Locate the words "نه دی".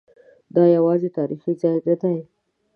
1.87-2.17